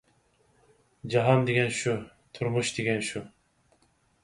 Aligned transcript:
جاھان 1.15 1.43
دېگەن 1.51 1.69
شۇ، 1.81 1.95
تۇرمۇش 2.39 2.75
دېگەن 2.81 3.07
شۇ! 3.13 3.25